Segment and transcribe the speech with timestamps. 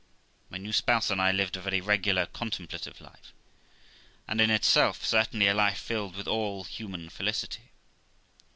[0.49, 3.33] My new spouse and I lived a very regular, contemplative life;
[4.27, 7.69] and, in itself, certainly a life filled with all human felicity.